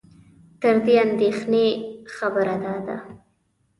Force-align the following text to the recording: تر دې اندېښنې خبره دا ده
تر 0.61 0.75
دې 0.85 0.95
اندېښنې 1.05 1.65
خبره 2.15 2.55
دا 2.63 2.75
ده 2.87 2.97